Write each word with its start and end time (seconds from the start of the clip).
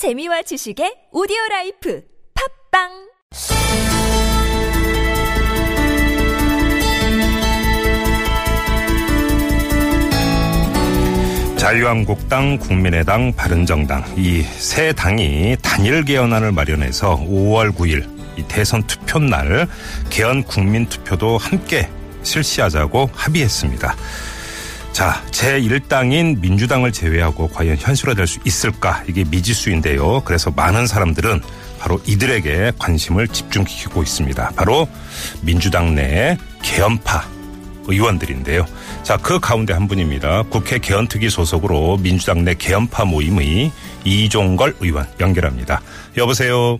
재미와 0.00 0.40
지식의 0.48 1.12
오디오 1.12 1.36
라이프 1.50 2.00
팟빵 2.72 2.88
자유한국당, 11.58 12.56
국민의당, 12.56 13.34
바른정당 13.34 14.02
이 14.16 14.42
세 14.42 14.94
당이 14.94 15.58
단일 15.60 16.06
개헌안을 16.06 16.52
마련해서 16.52 17.18
5월 17.18 17.76
9일 17.76 18.08
이 18.38 18.42
대선 18.48 18.82
투표 18.84 19.18
날 19.18 19.68
개헌 20.08 20.44
국민 20.44 20.86
투표도 20.86 21.36
함께 21.36 21.90
실시하자고 22.22 23.10
합의했습니다. 23.12 23.94
자, 25.00 25.24
제1당인 25.30 26.40
민주당을 26.42 26.92
제외하고 26.92 27.48
과연 27.48 27.78
현실화될 27.78 28.26
수 28.26 28.38
있을까? 28.44 29.02
이게 29.08 29.24
미지수인데요. 29.24 30.20
그래서 30.26 30.50
많은 30.50 30.86
사람들은 30.86 31.40
바로 31.78 31.98
이들에게 32.06 32.72
관심을 32.78 33.28
집중시키고 33.28 34.02
있습니다. 34.02 34.52
바로 34.56 34.86
민주당 35.40 35.94
내 35.94 36.36
개헌파 36.62 37.26
의원들인데요. 37.86 38.66
자, 39.02 39.16
그 39.16 39.40
가운데 39.40 39.72
한 39.72 39.88
분입니다. 39.88 40.42
국회 40.50 40.78
개헌특위 40.78 41.30
소속으로 41.30 41.96
민주당 41.96 42.44
내 42.44 42.52
개헌파 42.52 43.06
모임의 43.06 43.72
이종걸 44.04 44.76
의원 44.80 45.06
연결합니다. 45.18 45.80
여보세요. 46.18 46.78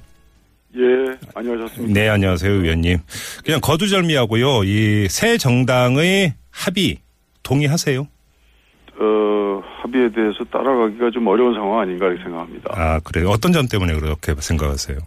예, 0.77 1.17
안녕하셨습니까? 1.35 1.99
네, 1.99 2.11
안녕하세요, 2.11 2.53
의원님. 2.53 2.99
그냥 3.47 3.63
거두절미하고요. 3.63 4.65
이 4.65 5.07
새 5.09 5.39
정당의 5.39 6.35
합의 6.51 6.99
동의하세요? 7.51 8.07
어, 9.01 9.63
합의에 9.83 10.11
대해서 10.11 10.45
따라가기가 10.45 11.11
좀 11.11 11.27
어려운 11.27 11.53
상황 11.55 11.81
아닌가 11.81 12.07
이렇게 12.07 12.23
생각합니다. 12.23 12.71
아, 12.73 13.01
그래요. 13.01 13.29
어떤 13.29 13.53
점 13.53 13.67
때문에 13.67 13.93
그렇게 13.95 14.35
생각하세요? 14.37 14.99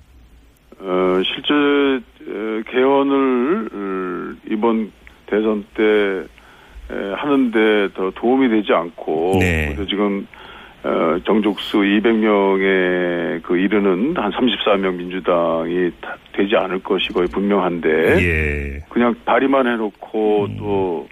어, 0.80 1.22
실제 1.24 1.54
에, 1.54 2.64
개헌을 2.70 3.70
어, 3.72 4.36
이번 4.52 4.92
대선 5.28 5.64
때 5.74 5.84
에, 5.84 7.14
하는데 7.16 7.94
더 7.94 8.12
도움이 8.12 8.50
되지 8.50 8.74
않고 8.74 9.38
네. 9.40 9.76
지금 9.90 10.28
어, 10.84 11.18
정족수 11.26 11.78
200명에 11.78 13.42
그 13.44 13.58
이르는 13.58 14.18
한 14.18 14.32
34명 14.32 14.96
민주당이 14.96 15.92
다 16.02 16.18
되지 16.34 16.58
않을 16.58 16.84
것이 16.84 17.14
거의 17.14 17.30
분명한데 17.30 17.90
예. 17.90 18.86
그냥 18.90 19.16
발의만 19.24 19.66
해놓고 19.66 20.50
또 20.58 21.08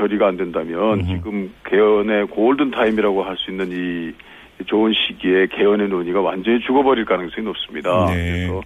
결의가 0.00 0.26
안 0.28 0.36
된다면 0.36 1.04
지금 1.06 1.52
개헌의 1.66 2.28
골든 2.28 2.70
타임이라고 2.70 3.22
할 3.22 3.36
수 3.36 3.50
있는 3.50 3.70
이 3.70 4.12
좋은 4.66 4.92
시기에 4.92 5.46
개헌의 5.46 5.88
논의가 5.88 6.20
완전히 6.20 6.60
죽어버릴 6.60 7.04
가능성이 7.04 7.44
높습니다. 7.46 8.06
네. 8.06 8.46
그래서 8.48 8.60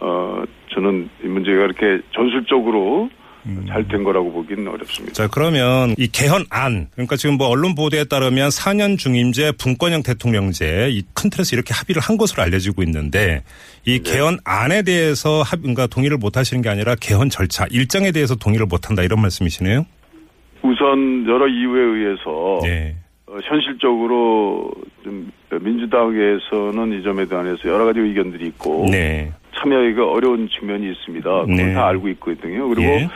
어 0.00 0.42
저는 0.74 1.08
이 1.24 1.26
문제가 1.26 1.64
이렇게 1.64 2.02
전술적으로 2.14 3.08
음. 3.46 3.64
잘된 3.68 4.04
거라고 4.04 4.30
보기는 4.32 4.68
어렵습니다. 4.68 5.14
자, 5.14 5.28
그러면 5.28 5.94
이 5.96 6.06
개헌안, 6.08 6.88
그러니까 6.92 7.16
지금 7.16 7.36
뭐 7.38 7.46
언론 7.48 7.74
보도에 7.74 8.04
따르면 8.04 8.50
4년 8.50 8.98
중임제 8.98 9.52
분권형 9.52 10.02
대통령제 10.02 10.88
이 10.90 11.02
큰 11.14 11.30
틀에서 11.30 11.56
이렇게 11.56 11.72
합의를 11.72 12.02
한 12.02 12.18
것으로 12.18 12.42
알려지고 12.42 12.82
있는데 12.82 13.42
이 13.86 14.00
네. 14.02 14.12
개헌안에 14.12 14.82
대해서 14.82 15.42
합, 15.42 15.60
그러니까 15.60 15.86
동의를 15.86 16.18
못 16.18 16.36
하시는 16.36 16.60
게 16.62 16.68
아니라 16.68 16.94
개헌 17.00 17.30
절차, 17.30 17.66
일정에 17.70 18.12
대해서 18.12 18.34
동의를 18.34 18.66
못 18.66 18.90
한다 18.90 19.02
이런 19.02 19.20
말씀이시네요? 19.22 19.86
우선 20.62 21.26
여러 21.26 21.46
이유에 21.46 21.80
의해서 21.80 22.58
네. 22.62 22.94
어, 23.26 23.36
현실적으로 23.42 24.70
좀 25.04 25.30
민주당에서는 25.50 26.98
이 26.98 27.02
점에 27.02 27.26
대해서 27.26 27.68
여러 27.68 27.84
가지 27.84 28.00
의견들이 28.00 28.46
있고 28.48 28.86
네. 28.90 29.30
참여하기가 29.56 30.10
어려운 30.10 30.48
측면이 30.48 30.90
있습니다. 30.90 31.30
그걸 31.30 31.56
네. 31.56 31.74
다 31.74 31.88
알고 31.88 32.08
있거든요. 32.10 32.68
그리고 32.68 32.82
예. 32.82 33.08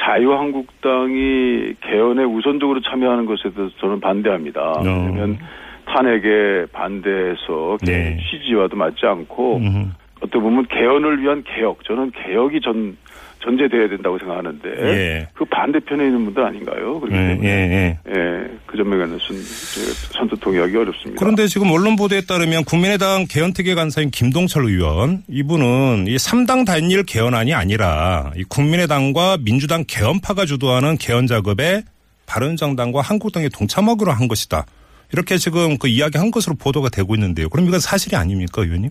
자유한국당이 0.00 1.74
개헌에 1.80 2.24
우선적으로 2.24 2.80
참여하는 2.80 3.26
것에 3.26 3.50
대해서 3.54 3.74
저는 3.80 4.00
반대합니다. 4.00 4.80
왜냐하면 4.82 5.38
탄핵에 5.86 6.66
반대해서 6.72 7.78
네. 7.84 8.18
취지와도 8.30 8.76
맞지 8.76 9.06
않고 9.06 9.56
음흠. 9.56 9.88
어떻게 10.20 10.38
보면 10.38 10.66
개헌을 10.68 11.22
위한 11.22 11.44
개혁, 11.44 11.84
저는 11.84 12.12
개혁이 12.12 12.60
전 12.60 12.96
전제돼야 13.40 13.88
된다고 13.88 14.18
생각하는데 14.18 14.68
예. 14.68 15.28
그 15.34 15.44
반대편에 15.44 16.06
있는 16.06 16.24
분들 16.24 16.44
아닌가요? 16.44 16.98
그렇기 16.98 17.16
예, 17.16 17.28
때문에 17.28 17.48
예, 17.48 17.50
예. 17.50 17.98
예, 18.08 18.50
그 18.66 18.76
점에 18.76 18.96
관해서는 18.96 19.40
제가 19.40 20.18
선뜻 20.18 20.40
동의하기 20.40 20.76
어렵습니다. 20.76 21.20
그런데 21.20 21.46
지금 21.46 21.70
언론 21.70 21.94
보도에 21.94 22.22
따르면 22.22 22.64
국민의당 22.64 23.26
개헌특위 23.28 23.74
간사인 23.74 24.10
김동철 24.10 24.64
의원 24.64 25.22
이분은 25.28 26.06
이 26.08 26.16
3당 26.16 26.66
단일 26.66 27.04
개헌안이 27.04 27.54
아니라 27.54 28.32
이 28.36 28.42
국민의당과 28.44 29.38
민주당 29.44 29.84
개헌파가 29.86 30.44
주도하는 30.44 30.96
개헌 30.98 31.28
작업에 31.28 31.82
바른정당과 32.26 33.00
한국당이 33.00 33.48
동참하기로 33.50 34.10
한 34.12 34.28
것이다. 34.28 34.66
이렇게 35.12 35.38
지금 35.38 35.78
그 35.78 35.88
이야기한 35.88 36.30
것으로 36.30 36.56
보도가 36.56 36.90
되고 36.90 37.14
있는데요. 37.14 37.48
그럼 37.48 37.66
이건 37.66 37.80
사실이 37.80 38.16
아닙니까, 38.16 38.62
의원님? 38.62 38.90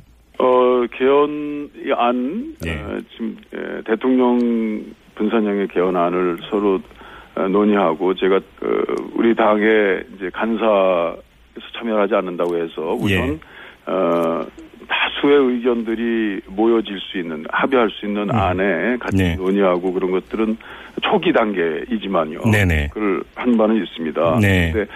어, 0.88 0.98
개헌안, 0.98 2.56
예. 2.66 2.72
어, 2.76 3.00
지금, 3.12 3.38
에, 3.54 3.82
대통령 3.84 4.84
분산형의 5.16 5.68
개헌안을 5.70 6.38
서로 6.50 6.80
어, 7.36 7.48
논의하고 7.48 8.16
제가, 8.16 8.38
어, 8.38 8.42
우리 9.14 9.36
당의 9.36 10.04
이제 10.16 10.30
간사에서 10.34 11.18
참여하지 11.78 12.16
않는다고 12.16 12.58
해서 12.58 12.94
우선, 12.94 13.10
예. 13.10 13.40
어, 13.86 14.46
다수의 14.88 15.54
의견들이 15.54 16.42
모여질 16.48 17.00
수 17.00 17.18
있는, 17.18 17.44
합의할 17.50 17.90
수 17.92 18.06
있는 18.06 18.32
안에 18.32 18.98
같이 18.98 19.18
음. 19.18 19.18
네. 19.18 19.36
논의하고 19.36 19.92
그런 19.92 20.12
것들은 20.12 20.58
초기 21.02 21.34
단계이지만요. 21.34 22.42
네네. 22.52 22.90
그걸 22.94 23.24
한 23.36 23.58
바는 23.58 23.84
있습니다. 23.84 24.40
네. 24.42 24.72
근데 24.72 24.92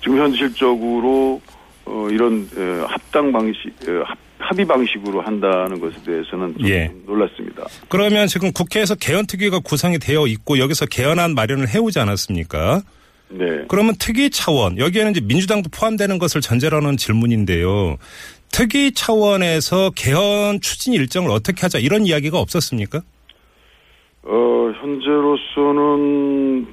지금 0.00 0.18
현실적으로 0.18 1.40
어, 1.84 2.08
이런 2.10 2.46
어, 2.56 2.86
합당 2.86 3.32
방식, 3.32 3.68
어, 3.88 4.02
합, 4.04 4.16
합의 4.52 4.66
방식으로 4.66 5.22
한다는 5.22 5.80
것에 5.80 5.96
대해서는 6.04 6.54
좀 6.58 6.68
예. 6.68 6.92
놀랐습니다. 7.06 7.64
그러면 7.88 8.26
지금 8.26 8.52
국회에서 8.52 8.94
개헌특위가 8.94 9.60
구성이 9.60 9.98
되어 9.98 10.26
있고 10.26 10.58
여기서 10.58 10.84
개헌안 10.86 11.34
마련을 11.34 11.68
해오지 11.68 11.98
않았습니까? 11.98 12.82
네. 13.30 13.64
그러면 13.68 13.94
특위 13.98 14.28
차원 14.28 14.76
여기에는 14.76 15.12
이제 15.12 15.22
민주당도 15.22 15.70
포함되는 15.72 16.18
것을 16.18 16.42
전제로 16.42 16.76
하는 16.76 16.98
질문인데요. 16.98 17.96
특위 18.52 18.92
차원에서 18.92 19.92
개헌 19.96 20.60
추진 20.60 20.92
일정을 20.92 21.30
어떻게 21.30 21.62
하자 21.62 21.78
이런 21.78 22.04
이야기가 22.04 22.38
없었습니까? 22.38 23.00
어, 24.24 24.72
현재로서는 24.82 26.66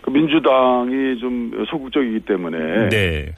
그 0.00 0.08
민주당이 0.08 1.18
좀 1.20 1.66
소극적이기 1.70 2.20
때문에 2.20 2.88
네. 2.88 3.34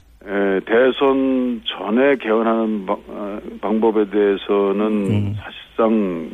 에, 0.53 0.59
대선 0.61 1.61
전에 1.65 2.15
개헌하는 2.17 2.85
방, 2.85 2.97
어, 3.07 3.39
방법에 3.61 4.09
대해서는 4.09 4.81
음. 4.81 5.35
사실상 5.37 6.31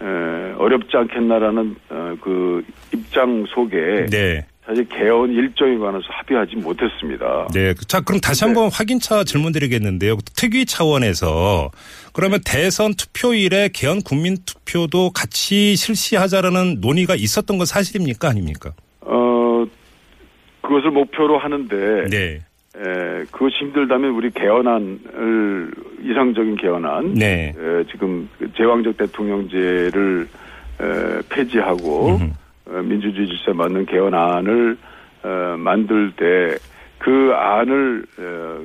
에, 0.00 0.52
어렵지 0.58 0.96
않겠나라는 0.96 1.76
어, 1.90 2.14
그 2.20 2.64
입장 2.92 3.44
속에 3.46 4.06
네. 4.10 4.46
사실 4.64 4.84
개헌 4.88 5.30
일정에 5.32 5.78
관해서 5.78 6.04
합의하지 6.08 6.56
못했습니다. 6.56 7.46
네. 7.54 7.72
자, 7.86 8.00
그럼 8.00 8.20
다시 8.20 8.44
한번 8.44 8.68
확인차 8.72 9.22
질문 9.22 9.52
드리겠는데요. 9.52 10.16
특위 10.34 10.66
차원에서 10.66 11.70
그러면 12.12 12.40
대선 12.44 12.94
투표일에 12.94 13.70
개헌 13.72 14.02
국민 14.02 14.36
투표도 14.44 15.10
같이 15.10 15.76
실시하자라는 15.76 16.80
논의가 16.80 17.14
있었던 17.14 17.58
건 17.58 17.64
사실입니까? 17.64 18.28
아닙니까? 18.28 18.72
어, 19.02 19.64
그것을 20.62 20.90
목표로 20.90 21.38
하는데, 21.38 22.08
네. 22.10 22.40
에, 22.78 23.24
그것이 23.30 23.56
힘들다면 23.60 24.10
우리 24.10 24.30
개헌안을, 24.30 25.70
이상적인 26.02 26.56
개헌안, 26.56 27.14
네. 27.14 27.54
에, 27.58 27.84
지금 27.90 28.28
그 28.38 28.52
제왕적 28.54 28.96
대통령제를 28.96 30.28
에, 30.80 31.22
폐지하고, 31.28 32.16
음흠. 32.16 32.30
어, 32.68 32.82
민주주의 32.82 33.26
질서에 33.28 33.54
맞는 33.54 33.86
개헌안을 33.86 34.76
어, 35.22 35.56
만들 35.58 36.12
때 36.16 36.58
그 36.98 37.32
안을 37.34 38.04
어, 38.18 38.60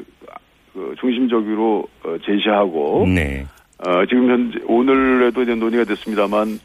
그 0.73 0.95
중심적으로 0.99 1.87
어, 2.03 2.15
제시하고 2.25 3.05
네. 3.07 3.45
어, 3.77 4.05
지금 4.07 4.29
현재 4.29 4.59
오늘에도 4.65 5.43
이제 5.43 5.53
논의가 5.55 5.83
됐습니다만 5.83 6.59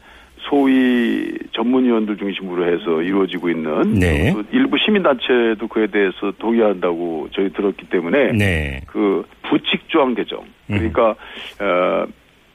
소위 0.49 1.37
전문위원들 1.53 2.17
중심으로 2.17 2.65
해서 2.65 3.01
이루어지고 3.01 3.49
있는 3.49 3.93
네. 3.95 4.31
또 4.33 4.43
일부 4.51 4.77
시민단체도 4.77 5.67
그에 5.67 5.87
대해서 5.87 6.31
동의한다고 6.37 7.29
저희 7.33 7.51
들었기 7.51 7.89
때문에 7.89 8.31
네. 8.33 8.81
그 8.87 9.25
부칙 9.43 9.87
조항 9.87 10.15
개정 10.15 10.43
그러니까 10.67 11.11
어, 11.59 12.05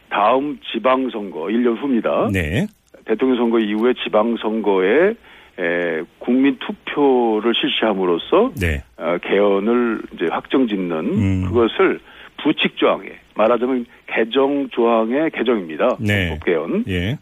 다음 0.09 0.59
지방선거 0.73 1.47
1년 1.47 1.81
후입니다. 1.81 2.29
네. 2.33 2.67
대통령 3.05 3.37
선거 3.37 3.59
이후에 3.59 3.95
지방선거에 4.05 5.15
에, 5.59 6.03
국민 6.19 6.59
투표를 6.59 7.53
실시함으로써 7.55 8.53
네. 8.59 8.83
어, 8.97 9.19
개헌을 9.23 10.03
이제 10.15 10.27
확정짓는 10.31 10.93
음. 10.99 11.45
그것을 11.47 12.01
부칙 12.43 12.77
조항에 12.77 13.09
말하자면 13.35 13.87
개정 14.07 14.69
조항의 14.71 15.31
개정입니다. 15.31 15.97
네. 16.01 16.29
헌법 16.31 16.45
개헌을 16.45 16.85
예. 16.89 17.19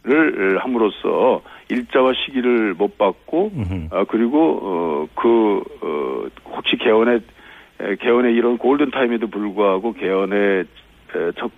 함으로써 0.58 1.42
일자와 1.68 2.12
시기를 2.24 2.74
못 2.74 2.98
받고. 2.98 3.52
어, 3.92 4.04
그리고 4.08 5.06
어그 5.14 5.62
어, 5.82 6.24
혹시 6.56 6.76
개헌에 6.78 7.14
에, 7.80 7.96
개헌의 8.00 8.34
이런 8.34 8.58
골든 8.58 8.90
타임에도 8.90 9.28
불구하고 9.28 9.92
개헌에 9.92 10.64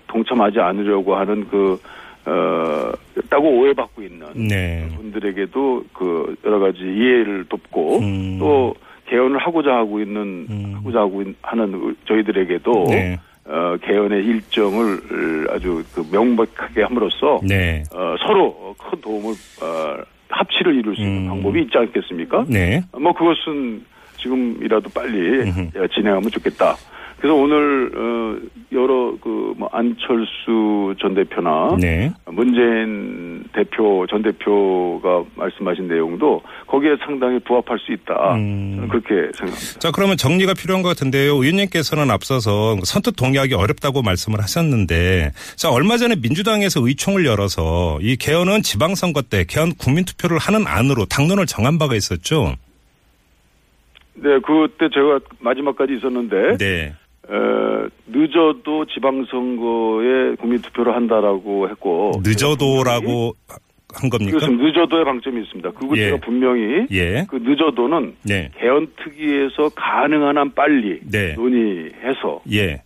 동참하지 0.09 0.61
않으려고 0.61 1.15
하는 1.17 1.47
그 1.49 1.79
어, 2.27 2.93
따고 3.31 3.49
오해받고 3.59 4.03
있는 4.03 4.27
네. 4.49 4.87
분들에게도 4.97 5.85
그 5.93 6.37
여러 6.45 6.59
가지 6.59 6.79
이해를 6.81 7.45
돕고 7.49 7.99
음. 7.99 8.39
또 8.39 8.75
개헌을 9.07 9.39
하고자 9.39 9.71
하고 9.75 9.99
있는 10.01 10.47
음. 10.51 10.73
하고자 10.77 11.01
하고 11.01 11.23
있- 11.23 11.35
하는 11.43 11.97
저희들에게도 12.07 12.87
네. 12.91 13.19
어, 13.45 13.77
개헌의 13.83 14.25
일정을 14.25 15.49
아주 15.51 15.83
그 15.95 16.07
명백하게 16.11 16.83
함으로써 16.83 17.41
네. 17.43 17.83
어, 17.93 18.15
서로 18.27 18.75
큰 18.79 19.01
도움을 19.01 19.33
어, 19.63 19.97
합치를 20.29 20.77
이룰 20.77 20.95
수 20.95 21.03
있는 21.03 21.25
음. 21.25 21.29
방법이 21.29 21.61
있지 21.63 21.77
않겠습니까? 21.77 22.45
네. 22.49 22.83
뭐 22.93 23.13
그것은 23.13 23.85
지금이라도 24.19 24.89
빨리 24.91 25.41
음흠. 25.43 25.71
예, 25.77 25.89
진행하면 25.89 26.31
좋겠다. 26.31 26.77
그래서 27.23 27.37
오늘 27.37 27.93
어, 27.95 28.37
여러 28.73 29.17
그 29.21 29.43
뭐 29.63 29.69
안철수 29.73 30.95
전 31.01 31.15
대표나 31.15 31.77
네. 31.81 32.13
문재인 32.27 33.45
대표 33.53 34.07
전 34.09 34.23
대표가 34.23 35.23
말씀하신 35.37 35.87
내용도 35.87 36.43
거기에 36.67 36.97
상당히 37.05 37.39
부합할 37.41 37.79
수 37.79 37.93
있다. 37.93 38.35
음. 38.35 38.73
저는 38.75 38.89
그렇게 38.89 39.31
생각합니다. 39.37 39.79
자, 39.79 39.91
그러면 39.95 40.17
정리가 40.17 40.55
필요한 40.55 40.83
것 40.83 40.89
같은데요. 40.89 41.35
의원님께서는 41.35 42.11
앞서서 42.11 42.77
선뜻 42.83 43.15
동의하기 43.17 43.55
어렵다고 43.55 44.03
말씀을 44.03 44.41
하셨는데, 44.41 45.31
자, 45.57 45.71
얼마 45.71 45.97
전에 45.97 46.17
민주당에서 46.17 46.85
의총을 46.85 47.25
열어서 47.25 47.99
이 48.01 48.17
개헌은 48.17 48.63
지방선거 48.63 49.23
때 49.23 49.45
개헌 49.49 49.75
국민투표를 49.79 50.39
하는 50.39 50.67
안으로 50.67 51.05
당론을 51.05 51.47
정한 51.47 51.79
바가 51.79 51.95
있었죠. 51.95 52.55
네, 54.15 54.39
그때 54.41 54.89
제가 54.93 55.21
마지막까지 55.41 55.95
있었는데 55.95 56.57
네. 56.59 56.95
어, 57.33 57.89
늦어도 58.07 58.85
지방선거에 58.85 60.35
국민투표를 60.37 60.95
한다라고 60.95 61.71
했고 61.71 62.13
늦어도라고 62.23 63.33
한 63.95 64.11
겁니까? 64.11 64.39
그것은 64.39 64.59
늦어도의 64.59 65.05
방점이 65.05 65.41
있습니다. 65.43 65.71
그거 65.71 65.97
예. 65.97 66.05
제가 66.05 66.19
분명히 66.19 66.87
예. 66.91 67.25
그 67.29 67.37
늦어도는 67.37 68.17
네. 68.25 68.51
개헌 68.59 68.93
특위에서 69.03 69.71
가능한 69.75 70.37
한 70.37 70.53
빨리 70.53 71.01
네. 71.11 71.35
논의해서 71.35 72.43
예. 72.53 72.83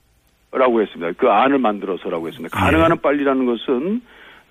라고 0.53 0.81
했습니다. 0.81 1.13
그 1.17 1.29
안을 1.29 1.59
만들어서라고 1.59 2.29
했습니다. 2.29 2.57
가능한 2.57 2.93
한 2.93 3.01
빨리라는 3.01 3.47
것은 3.47 4.01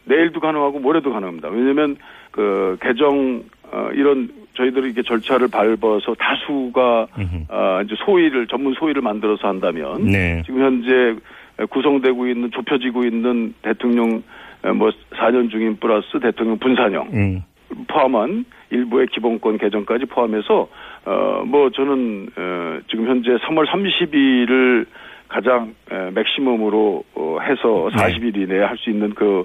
내일도 0.03 0.39
가능하고 0.41 0.79
모레도 0.79 1.11
가능합니다. 1.11 1.49
왜냐하면 1.49 1.95
그 2.31 2.77
개정 2.81 3.43
어, 3.71 3.89
이런 3.93 4.29
저희들이 4.55 4.87
이렇게 4.87 5.01
절차를 5.03 5.47
밟아서 5.49 6.15
다수가. 6.17 7.07
아, 7.49 7.81
이제 7.83 7.95
소위를 8.05 8.47
전문 8.47 8.73
소위를 8.73 9.01
만들어서 9.01 9.47
한다면 9.47 10.03
네. 10.05 10.41
지금 10.45 10.61
현재 10.61 11.15
구성되고 11.69 12.27
있는 12.27 12.51
좁혀지고 12.51 13.05
있는 13.05 13.53
대통령 13.61 14.23
어, 14.63 14.73
뭐 14.73 14.89
4년 15.11 15.49
중인 15.51 15.77
플러스 15.77 16.19
대통령 16.21 16.57
분산형 16.59 17.09
음. 17.13 17.43
포함한 17.87 18.45
일부의 18.71 19.07
기본권 19.07 19.57
개정까지 19.57 20.05
포함해서 20.05 20.67
어 21.05 21.43
뭐 21.45 21.69
저는 21.69 22.29
어 22.35 22.79
지금 22.89 23.07
현재 23.07 23.29
3월 23.31 23.67
30일을 23.67 24.85
가장 25.27 25.73
에, 25.91 26.11
맥시멈으로 26.11 27.03
어 27.15 27.37
해서 27.41 27.89
네. 27.95 27.97
40일 27.97 28.37
이내에 28.37 28.61
할 28.63 28.77
수 28.77 28.89
있는 28.89 29.13
그 29.13 29.43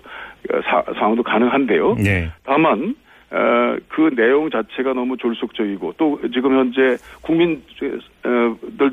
어, 0.53 0.61
사, 0.65 0.83
상황도 0.95 1.23
가능한데요. 1.23 1.97
네. 1.97 2.31
다만 2.45 2.95
어, 2.95 3.10
그 3.31 4.11
내용 4.17 4.51
자체가 4.51 4.93
너무 4.93 5.17
졸속적이고 5.17 5.95
또 5.97 6.21
지금 6.33 6.59
현재 6.59 6.97
국민들 7.21 8.01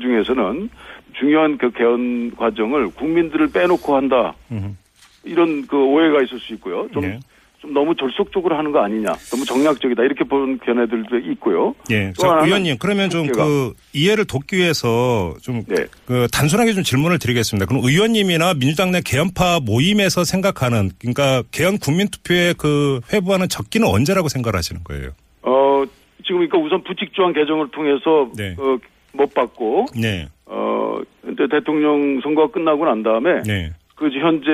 중에서는 0.00 0.70
중요한 1.14 1.58
그 1.58 1.70
개헌 1.70 2.36
과정을 2.36 2.90
국민들을 2.90 3.50
빼놓고 3.50 3.96
한다 3.96 4.34
음. 4.52 4.78
이런 5.24 5.66
그 5.66 5.76
오해가 5.76 6.22
있을 6.22 6.38
수 6.38 6.54
있고요. 6.54 6.88
좀, 6.92 7.02
네. 7.02 7.18
좀 7.60 7.72
너무 7.74 7.94
졸속적으로 7.96 8.56
하는 8.56 8.72
거 8.72 8.80
아니냐, 8.80 9.12
너무 9.30 9.44
정략적이다 9.44 10.02
이렇게 10.04 10.24
보는 10.24 10.58
견해들도 10.58 11.18
있고요. 11.32 11.74
예. 11.90 12.12
또 12.16 12.22
자, 12.22 12.40
의원님, 12.44 12.76
그러면 12.78 13.10
좀 13.10 13.26
그 13.28 13.72
이해를 13.92 14.24
돕기 14.24 14.56
위해서 14.56 15.34
좀 15.42 15.62
네. 15.66 15.86
그 16.06 16.26
단순하게 16.32 16.72
좀 16.72 16.82
질문을 16.82 17.18
드리겠습니다. 17.18 17.66
그럼 17.66 17.82
의원님이나 17.84 18.54
민주당 18.54 18.90
내 18.90 19.00
개헌파 19.04 19.60
모임에서 19.64 20.24
생각하는 20.24 20.90
그러니까 20.98 21.42
개헌 21.52 21.78
국민투표에 21.78 22.54
그 22.56 23.00
회부하는 23.12 23.48
적기는 23.48 23.86
언제라고 23.86 24.28
생각하시는 24.28 24.82
거예요? 24.84 25.10
어 25.42 25.84
지금 26.24 26.46
그러니까 26.46 26.58
우선 26.58 26.82
부칙조항 26.84 27.32
개정을 27.32 27.70
통해서 27.70 28.30
네. 28.36 28.54
어, 28.58 28.78
못 29.12 29.32
받고 29.34 29.86
네. 30.00 30.26
어 30.46 30.98
근데 31.22 31.46
대통령 31.48 32.20
선거가 32.22 32.52
끝나고 32.52 32.84
난 32.84 33.02
다음에 33.02 33.42
네. 33.44 33.70
그 33.98 34.08
현재 34.10 34.50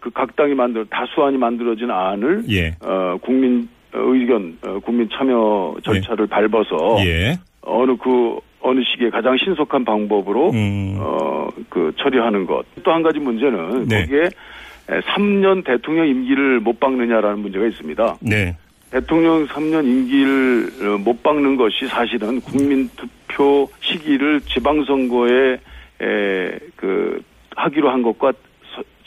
그 0.00 0.10
각 0.12 0.34
당이 0.36 0.54
만들 0.54 0.84
다수안이 0.90 1.36
만들어진 1.38 1.90
안을 1.90 2.42
예. 2.50 2.74
어 2.80 3.16
국민 3.22 3.68
어, 3.94 3.98
의견 4.00 4.56
어, 4.66 4.78
국민 4.80 5.08
참여 5.10 5.76
절차를 5.84 6.26
밟아서 6.26 6.96
예. 7.06 7.38
어느 7.62 7.96
그 7.96 8.38
어느 8.60 8.80
시기에 8.82 9.10
가장 9.10 9.36
신속한 9.36 9.84
방법으로 9.84 10.50
음. 10.50 10.96
어, 10.98 11.48
그 11.68 11.92
처리하는 11.98 12.46
것. 12.46 12.64
또 12.82 12.90
한 12.92 13.02
가지 13.02 13.18
문제는 13.20 13.86
네. 13.86 14.02
거기에 14.02 14.28
3년 14.88 15.64
대통령 15.64 16.08
임기를 16.08 16.60
못 16.60 16.80
박느냐라는 16.80 17.38
문제가 17.40 17.66
있습니다. 17.66 18.16
네. 18.22 18.56
대통령 18.90 19.46
3년 19.46 19.84
임기를 19.84 20.70
어, 20.82 20.98
못 20.98 21.22
박는 21.22 21.56
것이 21.56 21.86
사실은 21.86 22.40
국민 22.40 22.88
투표 22.96 23.68
시기를 23.80 24.40
지방선거에 24.40 25.58
에, 26.00 26.58
그 26.76 27.20
하기로 27.56 27.90
한 27.90 28.02
것과 28.02 28.32
서- 28.32 28.47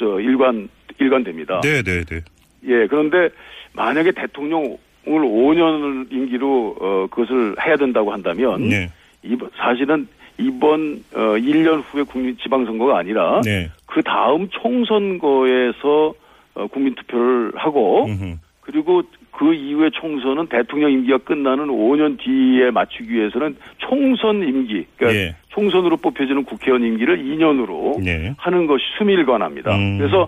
저 0.02 0.20
일관 0.20 0.68
일관됩니다. 1.00 1.62
네, 1.62 1.84
네, 1.84 2.04
네. 2.04 2.22
예, 2.66 2.88
그런데 2.88 3.30
만약에 3.74 4.12
대통령을 4.12 4.78
5년 5.06 6.12
임기로 6.12 6.76
어, 6.80 7.08
그것을 7.12 7.56
해야 7.64 7.76
된다고 7.76 8.12
한다면 8.12 8.68
네. 8.68 8.90
이번 9.22 9.50
사실은 9.56 10.08
이번 10.40 11.04
어 11.14 11.36
1년 11.38 11.84
후에 11.86 12.04
국민 12.04 12.36
지방선거가 12.38 12.98
아니라 12.98 13.42
네. 13.42 13.70
그 13.86 14.02
다음 14.02 14.50
총선거에서 14.50 16.14
어, 16.56 16.68
국민 16.68 16.96
투표를 16.96 17.54
하고 17.56 18.06
음흠. 18.06 18.38
그리고 18.62 19.04
그 19.32 19.54
이후에 19.54 19.90
총선은 19.94 20.48
대통령 20.48 20.92
임기가 20.92 21.20
끝나는 21.20 21.68
5년 21.68 22.20
뒤에 22.20 22.70
맞추기 22.72 23.12
위해서는 23.14 23.56
총선 23.78 24.44
임기 24.44 24.86
그러니까 24.98 25.20
예. 25.20 25.36
총선으로 25.50 25.98
뽑혀지는 25.98 26.44
국회의원 26.44 26.84
임기를 26.84 27.18
2년으로 27.24 28.04
네. 28.04 28.34
하는 28.38 28.68
것이 28.68 28.84
수밀관합니다. 28.98 29.76
음. 29.76 29.98
그래서 29.98 30.28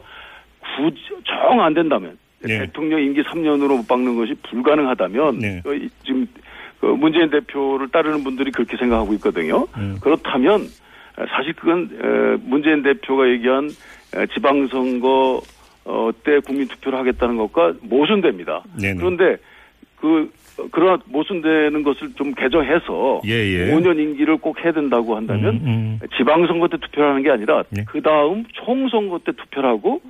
굳이 0.77 0.99
정 1.25 1.59
안 1.61 1.73
된다면 1.73 2.17
네. 2.41 2.59
대통령 2.59 3.01
임기 3.01 3.21
3년으로 3.23 3.77
못 3.77 3.87
박는 3.87 4.15
것이 4.15 4.33
불가능하다면 4.49 5.39
네. 5.39 5.61
어, 5.65 5.73
이- 5.73 5.89
지금 6.03 6.25
그 6.79 6.87
문재인 6.87 7.29
대표를 7.29 7.89
따르는 7.89 8.23
분들이 8.23 8.51
그렇게 8.51 8.75
생각하고 8.77 9.13
있거든요. 9.13 9.65
음. 9.77 9.97
그렇다면 10.01 10.61
에, 10.61 11.25
사실 11.29 11.53
그건 11.53 11.89
에, 11.93 12.37
문재인 12.43 12.81
대표가 12.83 13.29
얘기한 13.29 13.69
에, 14.15 14.25
지방선거 14.33 15.41
어, 15.85 16.11
때 16.23 16.39
국민 16.39 16.67
투표를 16.67 16.97
하겠다는 16.99 17.37
것과 17.37 17.73
모순됩니다. 17.81 18.63
네네. 18.79 18.95
그런데 18.95 19.37
그 19.97 20.31
어, 20.57 20.67
그러나 20.71 21.01
모순되는 21.05 21.83
것을 21.83 22.13
좀 22.15 22.33
개정해서 22.33 23.21
예, 23.25 23.31
예. 23.31 23.73
5년 23.73 23.99
임기를 23.99 24.37
꼭 24.37 24.63
해야 24.63 24.71
된다고 24.71 25.15
한다면 25.15 25.55
음, 25.55 25.65
음. 25.65 25.99
지방선거 26.17 26.67
때 26.67 26.77
투표를 26.77 27.09
하는 27.09 27.23
게 27.23 27.31
아니라 27.31 27.63
네. 27.69 27.83
그 27.87 28.01
다음 28.01 28.45
총선거 28.53 29.19
때 29.25 29.31
투표를 29.31 29.69
하고 29.69 30.01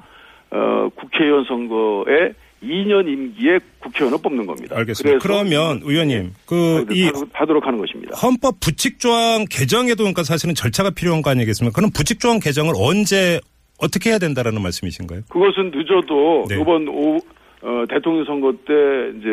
어, 0.51 0.89
국회의원 0.96 1.46
선거에 1.46 2.34
2년 2.63 3.08
임기에 3.08 3.60
국회의원을 3.80 4.20
뽑는 4.22 4.46
겁니다. 4.46 4.77
알겠습니다. 4.77 5.20
그러면 5.20 5.82
의원님, 5.84 6.32
그이 6.46 7.06
하도록, 7.08 7.30
하도록 7.34 7.68
하는 7.68 7.80
것입니다. 7.80 8.15
헌법 8.18 8.60
부칙 8.62 9.00
조항 9.00 9.46
개정에도 9.50 10.03
그러니까 10.03 10.24
사실은 10.24 10.56
절차가 10.56 10.92
필요한 10.92 11.22
거 11.22 11.30
아니겠습니까? 11.30 11.75
그럼 11.75 11.92
부칙 11.94 12.20
조항 12.20 12.39
개정을 12.39 12.74
언제 12.77 13.42
어떻게 13.80 14.12
해야 14.12 14.20
된다라는 14.20 14.62
말씀이신가요? 14.62 15.22
그것은 15.30 15.72
늦어도 15.74 16.46
네. 16.48 16.62
이번 16.62 16.88
오, 16.88 17.20
어, 17.65 17.86
대통령 17.89 18.25
선거 18.25 18.51
때 18.51 18.74
이제 19.18 19.30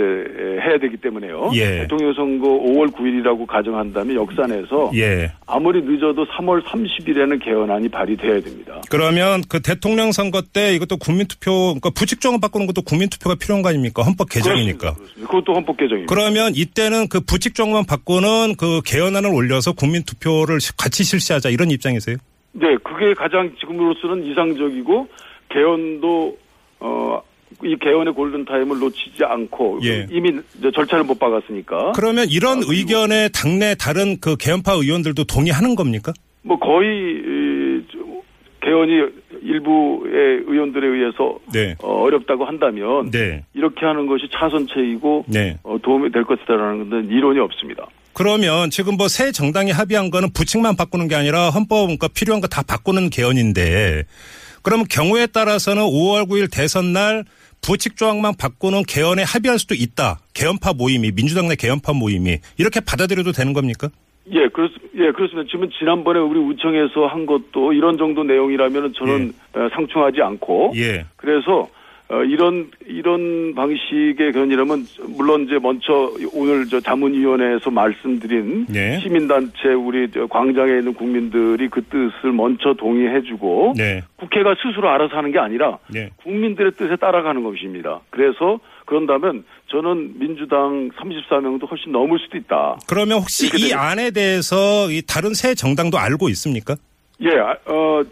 해야 0.65 0.79
되기 0.79 0.97
때문에요. 0.97 1.51
예. 1.55 1.81
대통령 1.81 2.15
선거 2.15 2.47
5월 2.47 2.93
9일이라고 2.93 3.45
가정한다면 3.45 4.15
역산해서 4.15 4.93
예. 4.95 5.33
아무리 5.49 5.83
늦어도 5.83 6.25
3월 6.27 6.63
30일에는 6.63 7.45
개헌안이 7.45 7.89
발의돼야 7.89 8.41
됩니다. 8.41 8.81
그러면 8.89 9.43
그 9.49 9.61
대통령 9.61 10.13
선거 10.13 10.43
때 10.43 10.77
이것도 10.77 10.99
국민투표, 10.99 11.75
그러니까 11.75 11.91
부칙조항 11.91 12.39
바꾸는 12.39 12.69
것도 12.69 12.83
국민투표가 12.83 13.35
필요한 13.35 13.63
거 13.63 13.71
아닙니까? 13.71 14.05
헌법 14.05 14.31
개정이니까. 14.31 14.95
그렇습니다. 14.95 15.27
그것도 15.27 15.53
헌법 15.53 15.77
개정입니다. 15.77 16.15
그러면 16.15 16.53
이때는 16.55 17.09
그 17.09 17.21
부칙조항만 17.21 17.85
바꾸는 17.87 18.55
그 18.57 18.81
개헌안을 18.85 19.29
올려서 19.29 19.73
국민투표를 19.73 20.59
같이 20.79 21.03
실시하자 21.03 21.49
이런 21.49 21.73
입장이세요? 21.73 22.17
네, 22.53 22.77
그게 22.83 23.15
가장 23.15 23.53
지금으로서는 23.61 24.25
이상적이고 24.27 25.09
개헌도 25.49 26.39
어. 26.81 27.23
이 27.65 27.77
개헌의 27.77 28.15
골든 28.15 28.45
타임을 28.45 28.79
놓치지 28.79 29.25
않고 29.25 29.81
예. 29.83 30.07
이미 30.09 30.33
절차를 30.73 31.03
못 31.03 31.19
박았으니까 31.19 31.93
그러면 31.97 32.29
이런 32.31 32.59
아, 32.59 32.63
의견에 32.65 33.29
당내 33.35 33.75
다른 33.75 34.21
그 34.21 34.37
개헌파 34.37 34.75
의원들도 34.75 35.25
동의하는 35.25 35.75
겁니까? 35.75 36.13
뭐 36.43 36.57
거의 36.61 37.21
개헌이 38.61 38.93
일부의 39.43 40.45
의원들에 40.47 40.87
의해서 40.87 41.39
네. 41.53 41.75
어, 41.83 42.03
어렵다고 42.03 42.45
한다면 42.45 43.11
네. 43.11 43.45
이렇게 43.55 43.85
하는 43.85 44.07
것이 44.07 44.29
차선책이고 44.31 45.25
네. 45.29 45.59
어, 45.63 45.79
도움이 45.83 46.13
될 46.13 46.25
것이다라는 46.25 46.91
것은 46.91 47.09
이론이 47.11 47.41
없습니다. 47.41 47.87
그러면 48.13 48.71
지금 48.71 48.97
뭐 48.97 49.09
새 49.09 49.33
정당이 49.33 49.71
합의한 49.71 50.11
거는 50.11 50.33
부칙만 50.33 50.77
바꾸는 50.77 51.09
게 51.09 51.15
아니라 51.15 51.51
헌법 51.51 51.83
그러니까 51.87 52.09
필요한 52.09 52.41
거 52.41 52.49
다 52.49 52.63
바꾸는 52.63 53.11
개헌인데 53.11 54.05
그러면 54.63 54.87
경우에 54.91 55.27
따라서는 55.27 55.83
5월 55.83 56.29
9일 56.29 56.51
대선 56.53 56.93
날 56.93 57.25
부칙 57.63 57.97
조항만 57.97 58.35
바꾸는 58.39 58.83
개헌에 58.89 59.23
합의할 59.23 59.59
수도 59.59 59.75
있다. 59.75 60.19
개헌파 60.35 60.73
모임이 60.75 61.13
민주당 61.13 61.49
내 61.49 61.57
개헌파 61.57 61.93
모임이 61.93 62.39
이렇게 62.59 62.81
받아들여도 62.81 63.33
되는 63.33 63.53
겁니까? 63.53 63.89
예, 64.33 64.49
그렇, 64.49 64.69
예, 64.97 65.11
그렇습니다. 65.13 65.49
지금 65.51 65.69
지난번에 65.79 66.21
우리 66.21 66.39
우청에서 66.39 67.07
한 67.07 67.27
것도 67.27 67.73
이런 67.73 67.97
정도 67.99 68.23
내용이라면 68.23 68.95
저는 68.97 69.33
어, 69.55 69.69
상충하지 69.75 70.21
않고 70.23 70.73
예. 70.77 71.05
그래서 71.17 71.69
어, 72.13 72.25
이런 72.25 72.69
이런 72.87 73.55
방식의 73.55 74.33
견이라면 74.33 74.85
물론 75.11 75.45
이제 75.45 75.61
먼저 75.63 76.11
오늘 76.35 76.67
저 76.67 76.81
자문위원회에서 76.81 77.71
말씀드린 77.71 78.67
네. 78.69 78.99
시민단체 79.01 79.69
우리 79.69 80.11
저 80.11 80.27
광장에 80.27 80.79
있는 80.79 80.93
국민들이 80.93 81.69
그 81.69 81.81
뜻을 81.85 82.33
먼저 82.33 82.75
동의해주고 82.75 83.75
네. 83.77 84.03
국회가 84.17 84.57
스스로 84.61 84.89
알아서 84.91 85.17
하는 85.19 85.31
게 85.31 85.39
아니라 85.39 85.79
네. 85.89 86.11
국민들의 86.25 86.73
뜻에 86.73 86.97
따라가는 86.97 87.45
것입니다. 87.45 88.01
그래서 88.11 88.59
그런다면 88.87 89.45
저는 89.69 90.19
민주당 90.19 90.91
34명도 90.97 91.71
훨씬 91.71 91.93
넘을 91.93 92.19
수도 92.19 92.37
있다. 92.39 92.77
그러면 92.89 93.19
혹시 93.19 93.47
이 93.47 93.51
되면- 93.71 93.79
안에 93.79 94.11
대해서 94.11 94.91
이 94.91 95.01
다른 95.09 95.33
새 95.33 95.55
정당도 95.55 95.97
알고 95.97 96.29
있습니까? 96.31 96.75
예, 97.21 97.29
아, 97.39 97.55
어, 97.67 98.03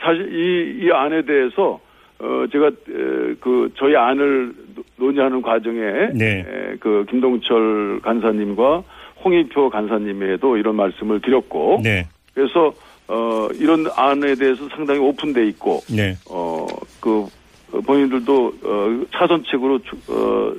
사실 0.00 0.28
이, 0.32 0.84
이 0.86 0.90
안에 0.92 1.22
대해서, 1.24 1.80
어, 2.20 2.44
제가, 2.50 2.66
에, 2.68 3.34
그, 3.40 3.70
저희 3.76 3.96
안을 3.96 4.52
노- 4.74 4.82
논의하는 4.96 5.42
과정에, 5.42 5.80
네. 6.14 6.38
에, 6.40 6.76
그, 6.80 7.04
김동철 7.10 8.00
간사님과 8.02 8.82
홍익표 9.24 9.70
간사님에도 9.70 10.56
이런 10.56 10.76
말씀을 10.76 11.20
드렸고, 11.20 11.80
네. 11.82 12.06
그래서, 12.34 12.72
어, 13.08 13.48
이런 13.54 13.86
안에 13.96 14.34
대해서 14.36 14.68
상당히 14.74 15.00
오픈돼 15.00 15.46
있고, 15.48 15.80
네. 15.90 16.14
어, 16.30 16.66
그, 17.00 17.26
어, 17.72 17.80
본인들도, 17.80 18.46
어, 18.62 19.04
차선책으로, 19.12 19.78
추- 19.80 19.96
어, 20.12 20.54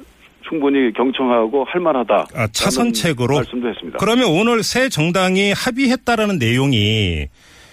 충분히 0.47 0.93
경청하고 0.93 1.63
할 1.63 1.81
만하다. 1.81 2.27
아, 2.35 2.47
차선책으로? 2.51 3.35
말씀도 3.35 3.67
했습니다. 3.69 3.97
그러면 3.99 4.25
오늘 4.29 4.61
새 4.61 4.89
정당이 4.89 5.53
합의했다라는 5.53 6.37
내용이 6.37 7.27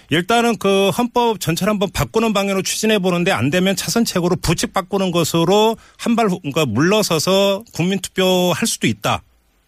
일단은 0.09 0.57
그 0.59 0.89
헌법 0.89 1.39
전체를 1.39 1.71
한번 1.71 1.89
바꾸는 1.93 2.33
방향으로 2.33 2.61
추진해 2.61 2.99
보는데 2.99 3.31
안 3.31 3.49
되면 3.49 3.75
차선책으로 3.75 4.37
부칙 4.41 4.73
바꾸는 4.73 5.11
것으로 5.11 5.75
한 5.99 6.15
발 6.15 6.27
그러니까 6.27 6.65
물러서서 6.65 7.63
국민 7.73 7.99
투표 7.99 8.23
할 8.55 8.67
수도 8.67 8.87
있다. 8.87 9.23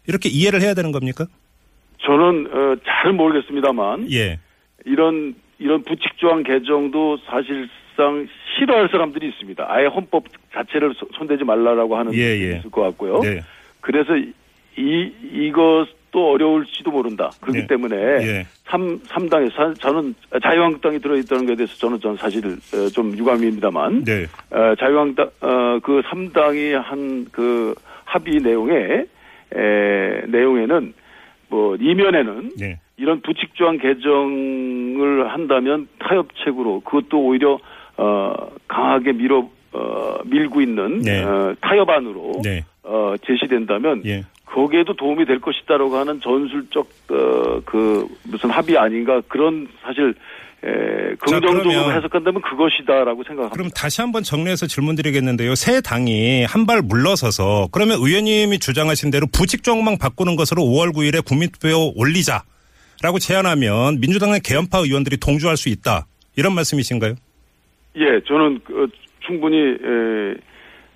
이렇게 0.08 0.30
이해를 0.30 0.62
해야 0.62 0.74
되는 0.76 0.92
겁니까? 0.92 1.26
저는, 2.04 2.48
어, 2.54 2.76
잘 2.86 3.14
모르겠습니다만, 3.14 4.12
예. 4.12 4.40
이런 4.86 5.34
이런 5.58 5.82
부칙 5.84 6.18
조항 6.18 6.44
개정도 6.44 7.18
사실상 7.26 8.28
싫어할 8.60 8.90
사람들이 8.92 9.30
있습니다. 9.30 9.66
아예 9.68 9.88
헌법 9.88 10.26
자체를 10.54 10.94
손- 10.96 11.10
손대지 11.18 11.44
말라라고 11.44 11.98
하는 11.98 12.14
예, 12.14 12.20
예. 12.20 12.58
있을 12.60 12.70
것 12.70 12.82
같고요. 12.82 13.22
네. 13.22 13.42
그래서 13.82 14.16
이 14.78 15.12
이것 15.34 15.88
도 16.16 16.32
어려울지도 16.32 16.92
모른다. 16.92 17.30
그렇기 17.42 17.60
네. 17.60 17.68
때문에 17.68 17.96
예. 17.98 18.48
삼 18.64 18.98
삼당에 19.06 19.50
저는 19.80 20.16
자유한국당이 20.42 21.00
들어있다는 21.00 21.46
것에 21.46 21.56
대해서 21.58 21.76
저는 21.76 22.00
전 22.00 22.16
사실 22.16 22.46
어, 22.46 22.88
좀 22.94 23.18
유감입니다만 23.18 24.06
네. 24.06 24.26
어, 24.50 24.76
자유한국당 24.80 25.30
어, 25.42 25.80
그 25.84 26.02
3당이 26.02 26.72
한 26.72 27.26
그 27.32 27.76
합의 28.06 28.40
내용에 28.40 29.06
에, 29.54 30.26
내용에는 30.28 30.94
뭐 31.50 31.76
이면에는 31.76 32.52
네. 32.58 32.80
이런 32.98 33.22
부칙조항 33.22 33.78
개정을 33.78 35.30
한다면 35.32 35.88
타협책으로 36.00 36.80
그것도 36.82 37.20
오히려 37.20 37.60
어 37.98 38.34
강하게 38.68 39.12
밀어 39.14 39.50
어 39.74 40.18
밀고 40.26 40.62
있는 40.62 41.00
네. 41.00 41.24
어, 41.24 41.54
타협안으로 41.60 42.42
네. 42.44 42.64
어 42.84 43.16
제시된다면 43.26 44.02
예. 44.06 44.24
거기에도 44.56 44.94
도움이 44.96 45.26
될 45.26 45.40
것이다라고 45.42 45.98
하는 45.98 46.22
전술적 46.22 46.88
어 47.12 47.62
그 47.66 48.08
무슨 48.24 48.50
합의 48.50 48.78
아닌가 48.78 49.22
그런 49.28 49.68
사실 49.84 50.14
에 50.64 51.16
긍정적으로 51.20 51.64
그러면- 51.64 51.96
해석한다면 51.98 52.42
그것이다라고 52.42 53.24
생각합니다. 53.24 53.50
그럼 53.54 53.70
다시 53.76 54.02
한번 54.02 54.24
정리해서 54.24 54.66
질문 54.68 54.96
드리겠는데요. 54.96 55.54
새 55.56 55.82
당이 55.82 56.46
한 56.46 56.66
발 56.66 56.82
물러서서 56.82 57.68
그러면 57.72 57.98
의원님이 58.00 58.60
주장하신 58.60 59.12
대로 59.12 59.28
조항만 59.62 59.98
바꾸는 59.98 60.36
것으로 60.38 60.64
5월 60.64 60.94
9일에 60.96 61.24
국민투표 61.26 61.92
올리자라고 61.96 63.20
제안하면 63.20 64.00
민주당의 64.00 64.40
개헌파 64.42 64.80
의원들이 64.80 65.18
동조할 65.18 65.58
수 65.58 65.70
있다. 65.70 66.08
이런 66.38 66.54
말씀이신가요? 66.56 67.16
예, 67.98 68.20
저는 68.28 68.60
그, 68.66 68.88
충분히 69.26 69.58
에, 69.58 70.36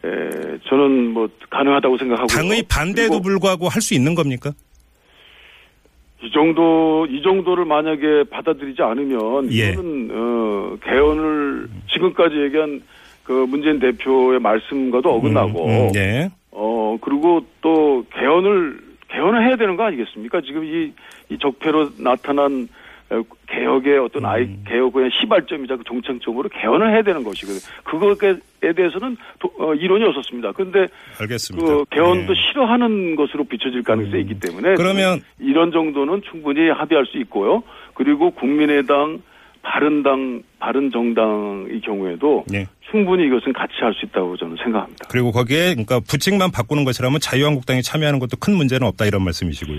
에, 0.06 0.58
저는 0.68 1.14
뭐 1.14 1.28
가능하다고 1.50 1.98
생각하고 1.98 2.28
당의 2.28 2.64
반대에도 2.70 3.22
불구하고 3.22 3.68
할 3.68 3.82
수 3.82 3.94
있는 3.94 4.16
겁니까? 4.16 4.52
이 6.22 6.30
정도 6.32 7.06
이 7.10 7.22
정도를 7.22 7.64
만약에 7.66 8.26
받아들이지 8.30 8.82
않으면 8.82 9.52
예. 9.54 9.70
이거는 9.72 10.10
어, 10.12 10.78
개헌을 10.84 11.70
지금까지 11.94 12.36
얘기한 12.44 12.82
그 13.24 13.32
문재인 13.32 13.80
대표의 13.80 14.40
말씀과도 14.40 15.10
어긋나고 15.16 15.66
음, 15.66 15.70
음, 15.88 15.92
네. 15.94 16.30
어 16.52 16.98
그리고 17.00 17.42
또 17.62 18.04
개헌을 18.14 18.80
개헌을 19.10 19.48
해야 19.48 19.56
되는 19.56 19.76
거 19.78 19.84
아니겠습니까? 19.84 20.42
지금 20.42 20.66
이, 20.66 20.92
이 21.30 21.38
적폐로 21.40 21.90
나타난 21.98 22.68
어, 22.68 22.68
개혁의 23.48 23.98
어떤 23.98 24.26
아이 24.26 24.44
음. 24.44 24.64
개혁의 24.68 25.10
시발점이자 25.20 25.78
그 25.78 25.84
종착점으로 25.84 26.50
개헌을 26.50 26.92
해야 26.94 27.02
되는 27.02 27.24
것이거든요. 27.24 27.60
그것에 27.84 28.40
대해서는 28.76 29.18
도- 29.40 29.52
어, 29.60 29.74
이론이 29.74 30.04
없었습니다. 30.06 30.52
그런데 30.52 30.86
알겠습니다. 31.20 31.66
그 31.66 31.86
개헌도 31.90 32.34
네. 32.34 32.40
싫어하는 32.40 33.16
것으로 33.16 33.46
비춰질 33.46 33.82
가능성이 33.84 34.22
있기 34.22 34.40
때문에 34.40 34.76
그러면- 34.76 35.22
이런 35.40 35.72
정도는 35.72 36.22
충분히 36.30 36.70
합의할 36.70 37.06
수 37.08 37.18
있고요. 37.20 37.64
그리고 37.96 38.30
국민의당, 38.32 39.22
바른당, 39.62 40.44
바른정당의 40.60 41.82
경우에도 41.82 42.46
네. 42.48 42.66
충분히 42.92 43.26
이것은 43.28 43.54
같이 43.54 43.74
할 43.82 43.94
수 43.94 44.06
있다고 44.06 44.38
저는 44.38 44.56
생각합니다. 44.64 45.08
그리고 45.10 45.32
거기에 45.32 45.72
그러니까 45.76 46.00
부칙만 46.00 46.52
바꾸는 46.52 46.86
것이라면 46.86 47.20
자유한국당이 47.20 47.82
참여하는 47.82 48.20
것도 48.20 48.38
큰 48.40 48.56
문제는 48.56 48.88
없다 48.88 49.06
이런 49.06 49.24
말씀이시고요. 49.24 49.78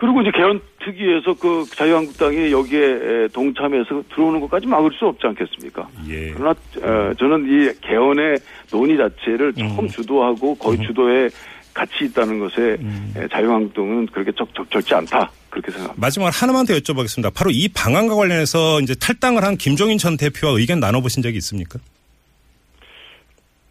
그리고 0.00 0.22
이제 0.22 0.30
개헌 0.34 0.60
특위에서 0.82 1.34
그 1.34 1.64
자유한국당이 1.76 2.50
여기에 2.50 2.80
에, 2.80 3.28
동참해서 3.28 4.02
들어오는 4.14 4.40
것까지 4.40 4.66
막을 4.66 4.90
수 4.98 5.04
없지 5.06 5.26
않겠습니까? 5.26 5.86
예. 6.08 6.32
그러나 6.32 6.50
어, 6.52 7.12
저는 7.18 7.44
이 7.46 7.70
개헌의 7.82 8.38
논의 8.70 8.96
자체를 8.96 9.52
음. 9.58 9.68
처음 9.68 9.88
주도하고 9.88 10.54
거의 10.54 10.78
주도에 10.80 11.28
같이 11.74 12.06
있다는 12.06 12.38
것에 12.40 12.78
음. 12.80 13.12
에, 13.14 13.28
자유한국당은 13.28 14.06
그렇게 14.06 14.32
적, 14.32 14.48
적절치 14.54 14.94
않다 14.94 15.30
그렇게 15.50 15.70
생각합니다. 15.70 16.00
마지막으로 16.00 16.32
하나만 16.34 16.64
더 16.64 16.72
여쭤보겠습니다. 16.74 17.32
바로 17.34 17.50
이 17.52 17.68
방안과 17.68 18.14
관련해서 18.14 18.80
이제 18.80 18.94
탈당을 18.94 19.44
한 19.44 19.58
김종인 19.58 19.98
전 19.98 20.16
대표와 20.16 20.58
의견 20.58 20.80
나눠보신 20.80 21.22
적이 21.22 21.36
있습니까? 21.38 21.78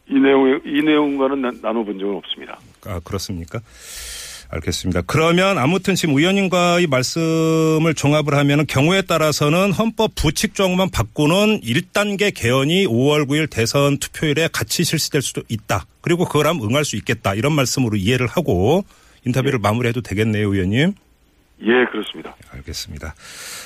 이 0.07 0.13
내용 0.19 0.59
이 0.65 0.81
내용과는 0.83 1.41
나- 1.41 1.51
나눠본 1.61 1.97
적은 1.99 2.15
없습니다. 2.17 2.59
아, 2.85 2.99
그렇습니까? 3.03 3.59
알겠습니다. 4.51 5.03
그러면 5.03 5.57
아무튼 5.57 5.93
지금 5.95 6.17
의원님과의 6.17 6.87
말씀을 6.87 7.93
종합을 7.95 8.33
하면 8.33 8.65
경우에 8.65 9.03
따라서는 9.03 9.71
헌법 9.71 10.15
부칙 10.15 10.55
조항만 10.55 10.89
바꾸는 10.89 11.61
1단계 11.61 12.33
개헌이 12.33 12.87
5월 12.87 13.27
9일 13.27 13.49
대선 13.49 13.99
투표일에 13.99 14.49
같이 14.51 14.83
실시될 14.83 15.21
수도 15.21 15.43
있다. 15.49 15.85
그리고 16.01 16.25
그거라면 16.25 16.63
응할 16.63 16.83
수 16.83 16.95
있겠다. 16.95 17.35
이런 17.35 17.53
말씀으로 17.53 17.95
이해를 17.95 18.25
하고 18.25 18.83
인터뷰를 19.25 19.59
마무리해도 19.59 20.01
되겠네요, 20.01 20.51
의원님. 20.51 20.93
예, 21.61 21.85
그렇습니다. 21.91 22.35
알겠습니다. 22.51 23.13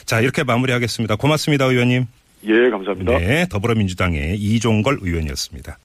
자, 0.05 0.19
이렇게 0.19 0.43
마무리하겠습니다. 0.43 1.15
고맙습니다, 1.15 1.65
의원님. 1.65 2.07
예, 2.45 2.69
감사합니다. 2.69 3.19
네, 3.19 3.47
더불어민주당의 3.49 4.35
이종걸 4.37 4.97
의원이었습니다. 5.01 5.77